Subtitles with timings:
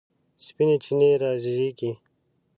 [0.45, 1.91] سپینې چینې رازیږي